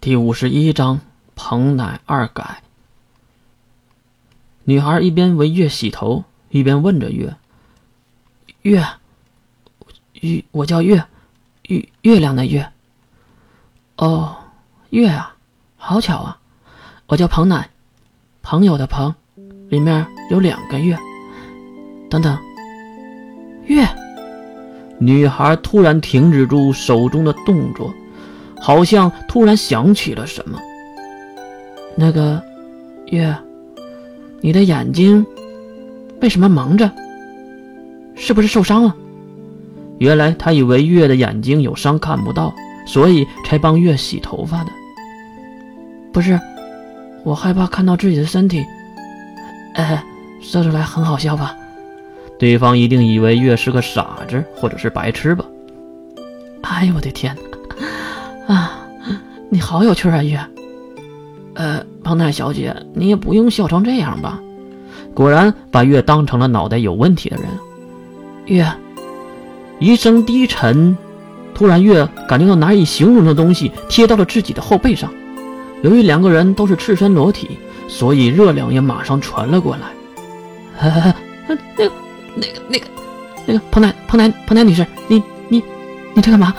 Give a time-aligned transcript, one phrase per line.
[0.00, 0.98] 第五十一章
[1.36, 2.62] 彭乃二改。
[4.64, 7.36] 女孩一边为月洗头，一边问着月
[8.62, 8.82] ：“月，
[10.14, 11.04] 月，我叫月，
[11.64, 12.66] 月月亮的月。
[13.98, 14.34] 哦，
[14.88, 15.36] 月啊，
[15.76, 16.38] 好巧啊！
[17.06, 17.68] 我叫彭乃，
[18.40, 19.14] 朋友的朋，
[19.68, 20.98] 里面有两个月。
[22.08, 22.38] 等等，
[23.66, 23.86] 月。”
[24.98, 27.92] 女孩突然停止住手中的动作。
[28.60, 30.58] 好像突然想起了什么。
[31.96, 32.42] 那个
[33.06, 33.34] 月，
[34.40, 35.24] 你的眼睛
[36.20, 36.90] 为什么蒙着？
[38.14, 38.94] 是不是受伤了？
[39.98, 42.54] 原来他以为月的眼睛有伤看不到，
[42.86, 44.70] 所以才帮月洗头发的。
[46.12, 46.38] 不是，
[47.24, 48.64] 我害怕看到自己的身体。
[49.74, 50.02] 哎，
[50.40, 51.56] 说出来很好笑吧？
[52.38, 55.44] 对方一定以为月是个傻子或者是白痴吧？
[56.62, 57.36] 哎呦我的天！
[58.50, 58.80] 啊，
[59.48, 60.40] 你好有趣啊，月。
[61.54, 64.40] 呃，庞大小姐，你也不用笑成这样吧？
[65.14, 67.46] 果然把月当成了脑袋有问题的人。
[68.46, 68.68] 月，
[69.78, 70.98] 一声低沉，
[71.54, 75.12] 突然月感觉到难以形容的东西贴到了自己的后背上。
[75.82, 79.86] 由于两个人都是赤身裸体，所以热量也马上传了过来。
[81.46, 81.92] 那个、
[82.34, 82.86] 那个、那个、
[83.46, 85.62] 那个庞太、庞太、庞太女士，你、你、
[86.14, 86.52] 你在干嘛？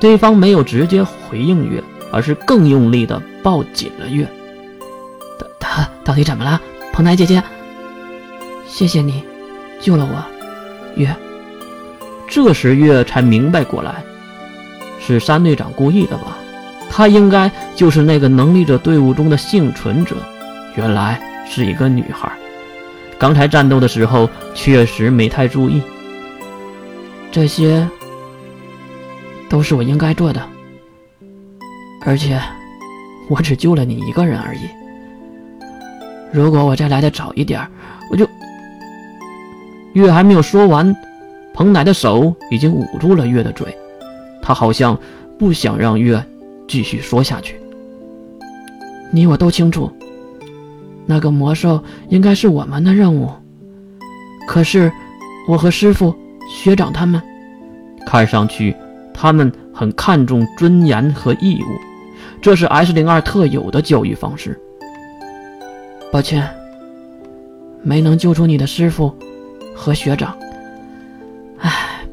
[0.00, 4.28] 对方没有直接回应月，而是更用力地抱紧了月。
[5.38, 6.60] 他他到底怎么了，
[6.92, 7.42] 彭台姐姐？
[8.66, 9.22] 谢谢你，
[9.80, 10.24] 救了我，
[10.96, 11.14] 月。
[12.28, 14.02] 这时月才明白过来，
[15.00, 16.36] 是山队长故意的吧？
[16.90, 20.16] 他应该就是那个能力者队伍中的幸存者，
[20.76, 22.30] 原来是一个女孩。
[23.18, 25.80] 刚才战斗的时候确实没太注意
[27.30, 27.88] 这些。
[29.48, 30.42] 都是我应该做的，
[32.04, 32.40] 而且
[33.28, 34.60] 我只救了你一个人而已。
[36.32, 37.64] 如果我再来的早一点，
[38.10, 38.28] 我就……
[39.92, 40.94] 月还没有说完，
[41.52, 43.72] 彭奶的手已经捂住了月的嘴，
[44.42, 44.98] 他好像
[45.38, 46.20] 不想让月
[46.66, 47.60] 继续说下去。
[49.12, 49.88] 你我都清楚，
[51.06, 53.30] 那个魔兽应该是我们的任务，
[54.48, 54.90] 可是
[55.46, 56.12] 我和师傅、
[56.50, 57.22] 学长他们
[58.04, 58.74] 看上去……
[59.14, 61.80] 他们很看重尊严和义务，
[62.42, 64.60] 这是 S 零二特有的教育方式。
[66.12, 66.46] 抱歉，
[67.82, 69.14] 没能救出你的师傅
[69.74, 70.36] 和学长。
[71.58, 72.04] 唉，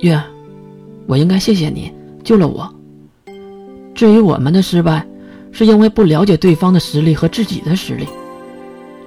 [0.00, 0.20] 月，
[1.06, 1.92] 我应该谢谢你
[2.24, 2.68] 救了我。
[3.94, 5.06] 至于我们的失败，
[5.52, 8.08] 是因为不了解对方的实力和自己的实力，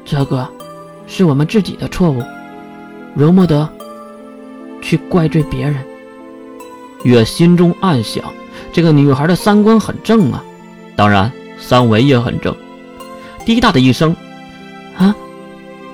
[0.05, 0.47] 这个
[1.07, 2.21] 是我们自己的错误，
[3.15, 3.67] 容不得
[4.81, 5.75] 去怪罪别人。
[7.03, 8.23] 月心中暗想
[8.73, 10.43] ：“这个女孩的三观很正啊，
[10.95, 12.55] 当然三围也很正。”
[13.45, 14.15] 滴答的一声，
[14.97, 15.15] 啊！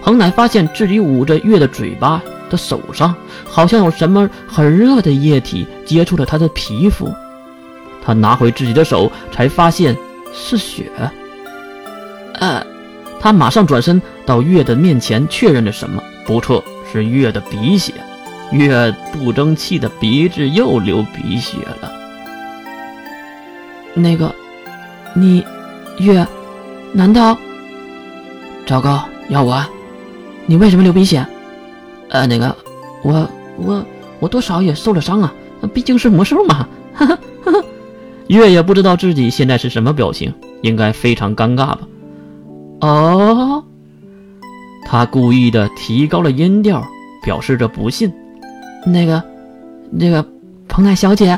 [0.01, 7.13] 彭乃发现自己捂着月的嘴巴的手上，好像有什么很热的液体接触了他的皮肤。
[8.01, 9.95] 他拿回自己的手，才发现
[10.33, 10.89] 是血。
[12.35, 12.65] 呃，
[13.19, 16.01] 他马上转身到月的面前确认了什么？
[16.25, 17.93] 不错，是月的鼻血。
[18.51, 21.91] 月不争气的鼻子又流鼻血了。
[23.93, 24.33] 那个，
[25.13, 25.43] 你，
[25.99, 26.25] 月，
[26.93, 27.37] 难道？
[28.65, 29.63] 糟糕，要我？
[30.45, 31.25] 你为什么流鼻血？
[32.09, 32.55] 呃，那个，
[33.03, 33.85] 我我
[34.19, 35.33] 我多少也受了伤啊，
[35.73, 36.67] 毕竟是魔兽嘛。
[36.93, 37.63] 哈哈哈哈。
[38.27, 41.79] 月也不知道自己现在是什么表情，应该非常尴尬吧？
[42.81, 43.63] 哦，
[44.85, 46.83] 他故意的提高了音调，
[47.23, 48.11] 表示着不信。
[48.85, 49.21] 那个，
[49.91, 50.25] 那个
[50.67, 51.37] 彭奈小姐，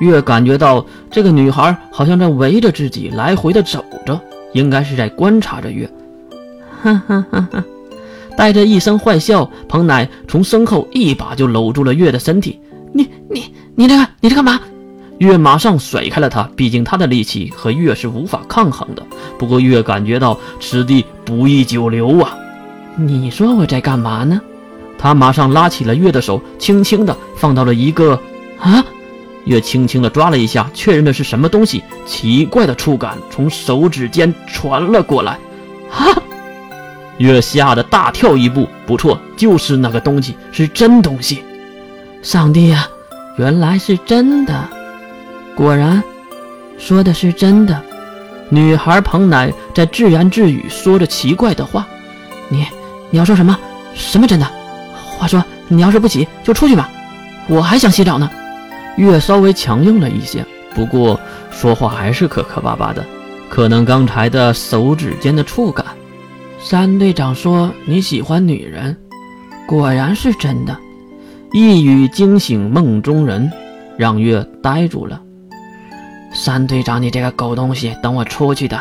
[0.00, 4.20] 月感觉到这个女孩好像在围着自己来回的走着，
[4.52, 5.88] 应该是在观察着月。
[6.82, 7.64] 哈哈哈哈！
[8.36, 12.60] 带着一声坏笑，彭乃从身后一把就搂住了月的身体。
[12.92, 14.60] 你你你这个你这干嘛？
[15.18, 19.02] 月马上甩开了他，毕竟他的力气和月是无法抗衡的。
[19.36, 22.36] 不过月感觉到此地不宜久留啊。
[22.94, 24.40] 你说我在干嘛呢？
[24.98, 28.20] 他马上拉起了月的手，轻轻地放到了一个
[28.58, 28.84] 啊，
[29.44, 35.38] 月轻轻地抓了一下，确认的是什么东西，奇怪的触感从手指间传了过来，
[35.92, 36.10] 啊！
[37.18, 41.42] 月吓得大跳一步，不错，就是那个东西，是真东西。
[42.22, 42.88] 上帝啊，
[43.36, 44.68] 原来是真的！
[45.56, 46.02] 果然，
[46.76, 47.80] 说的是真的。
[48.50, 51.86] 女孩彭乃在自言自语，说着奇怪的话。
[52.48, 52.66] 你，
[53.10, 53.58] 你要说什么？
[53.94, 54.46] 什么真的？
[55.18, 56.88] 话说，你要是不洗，就出去吧，
[57.48, 58.30] 我还想洗澡呢。
[58.96, 60.44] 月稍微强硬了一些，
[60.74, 61.20] 不过
[61.50, 63.04] 说话还是磕磕巴巴的，
[63.50, 65.84] 可能刚才的手指间的触感。
[66.60, 68.96] 三队长说你喜欢女人，
[69.66, 70.76] 果然是真的。
[71.52, 73.50] 一语惊醒梦中人，
[73.96, 75.20] 让月呆住了。
[76.34, 78.78] 三队长，你这个狗东西，等我出去的。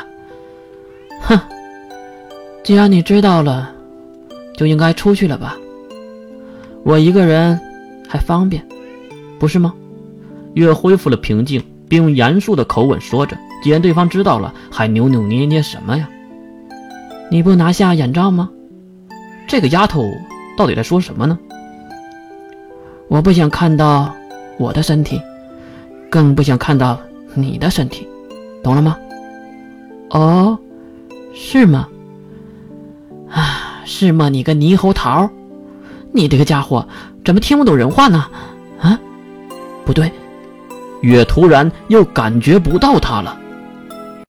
[1.22, 1.40] 哼，
[2.64, 3.70] 既然你知道了，
[4.58, 5.56] 就应该出去了吧。
[6.88, 7.60] 我一个人
[8.08, 8.66] 还方便，
[9.38, 9.74] 不是吗？
[10.54, 13.38] 月恢复了平静，并用严肃的口吻说着。
[13.62, 16.10] 既然对方知道了，还扭扭捏捏什么呀？
[17.30, 18.50] 你不拿下眼罩吗？
[19.50, 20.10] 这个丫头
[20.58, 21.38] 到底在说什么呢？
[23.10, 24.16] 我不想看到
[24.58, 25.22] 我的身体，
[26.10, 26.98] 更不想看到
[27.34, 28.08] 你的身体，
[28.64, 28.96] 懂了吗？
[30.12, 30.58] 哦，
[31.34, 31.90] 是吗？
[33.30, 34.30] 啊，是吗？
[34.30, 35.30] 你个猕猴桃，
[36.18, 36.88] 你这个家伙
[37.24, 38.26] 怎么听不懂人话呢？
[38.82, 39.00] 啊，
[39.86, 40.12] 不对，
[41.02, 43.38] 月突然又感觉不到他了。